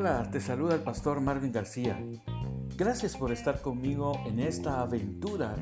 [0.00, 2.00] Hola, te saluda el pastor Marvin García.
[2.76, 5.56] Gracias por estar conmigo en esta aventura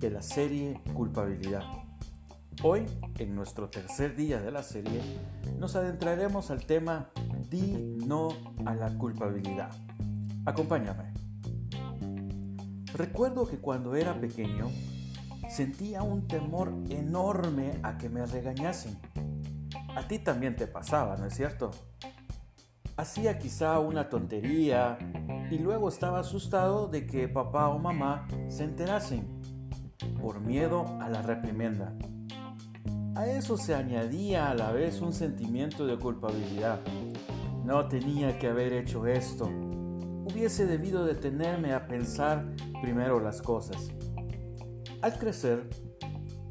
[0.00, 1.62] de la serie Culpabilidad.
[2.64, 2.84] Hoy,
[3.20, 5.00] en nuestro tercer día de la serie,
[5.60, 7.10] nos adentraremos al tema
[7.48, 8.30] Di no
[8.64, 9.70] a la culpabilidad.
[10.44, 11.12] Acompáñame.
[12.92, 14.68] Recuerdo que cuando era pequeño
[15.48, 18.98] sentía un temor enorme a que me regañasen.
[19.94, 21.70] A ti también te pasaba, ¿no es cierto?
[22.96, 24.98] Hacía quizá una tontería
[25.50, 29.28] y luego estaba asustado de que papá o mamá se enterasen
[30.20, 31.94] por miedo a la reprimenda.
[33.14, 36.80] A eso se añadía a la vez un sentimiento de culpabilidad.
[37.64, 39.46] No tenía que haber hecho esto.
[39.46, 42.44] Hubiese debido detenerme a pensar
[42.82, 43.90] primero las cosas.
[45.00, 45.68] Al crecer,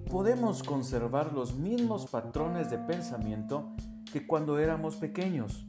[0.10, 3.76] podemos conservar los mismos patrones de pensamiento
[4.12, 5.68] que cuando éramos pequeños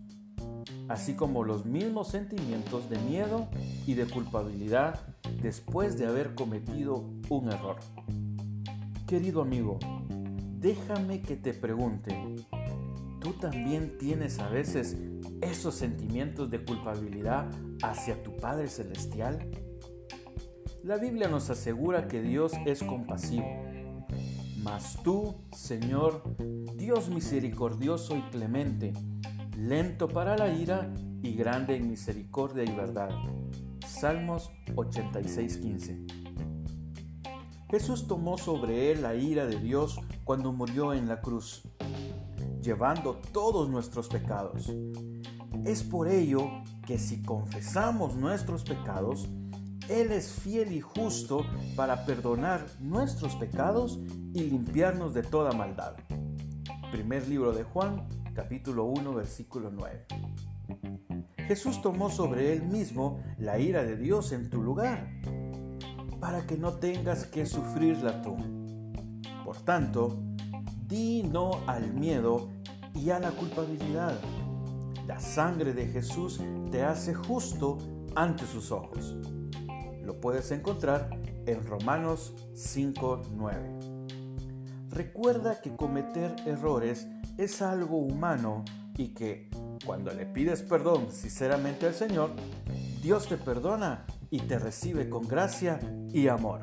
[0.88, 3.48] así como los mismos sentimientos de miedo
[3.86, 5.00] y de culpabilidad
[5.42, 7.76] después de haber cometido un error.
[9.06, 9.78] Querido amigo,
[10.58, 12.36] déjame que te pregunte,
[13.20, 14.96] ¿tú también tienes a veces
[15.40, 17.48] esos sentimientos de culpabilidad
[17.82, 19.50] hacia tu Padre Celestial?
[20.82, 23.46] La Biblia nos asegura que Dios es compasivo,
[24.62, 26.22] mas tú, Señor,
[26.76, 28.92] Dios misericordioso y clemente,
[29.56, 33.10] lento para la ira y grande en misericordia y verdad.
[33.86, 36.06] Salmos 86:15.
[37.70, 41.62] Jesús tomó sobre él la ira de Dios cuando murió en la cruz,
[42.62, 44.72] llevando todos nuestros pecados.
[45.64, 46.48] Es por ello
[46.86, 49.28] que si confesamos nuestros pecados,
[49.88, 53.98] Él es fiel y justo para perdonar nuestros pecados
[54.34, 55.94] y limpiarnos de toda maldad.
[56.92, 58.06] Primer libro de Juan,
[58.36, 60.04] capítulo 1, versículo 9.
[61.48, 65.08] Jesús tomó sobre él mismo la ira de Dios en tu lugar,
[66.20, 68.36] para que no tengas que sufrirla tú.
[69.42, 70.18] Por tanto,
[70.86, 72.50] di no al miedo
[72.94, 74.20] y a la culpabilidad.
[75.06, 76.38] La sangre de Jesús
[76.70, 77.78] te hace justo
[78.14, 79.16] ante sus ojos.
[80.04, 81.08] Lo puedes encontrar
[81.46, 83.95] en Romanos 5:9.
[84.90, 87.06] Recuerda que cometer errores
[87.38, 88.64] es algo humano
[88.96, 89.50] y que
[89.84, 92.30] cuando le pides perdón sinceramente al Señor,
[93.02, 95.78] Dios te perdona y te recibe con gracia
[96.12, 96.62] y amor.